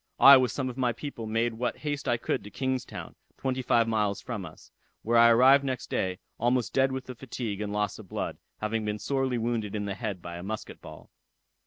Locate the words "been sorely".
8.83-9.37